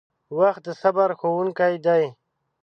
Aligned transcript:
•وخت 0.39 0.61
د 0.65 0.69
صبر 0.81 1.09
ښوونکی 1.19 1.73
دی. 1.85 2.03